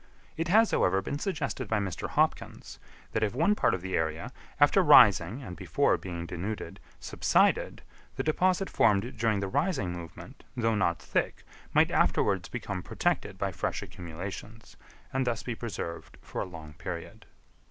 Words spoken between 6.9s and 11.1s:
subsided, the deposit formed during the rising movement, though not